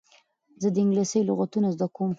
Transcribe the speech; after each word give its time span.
زه 0.61 0.67
د 0.75 0.77
انګلېسي 0.83 1.19
لغتونه 1.29 1.67
زده 1.75 1.87
کوم. 1.95 2.09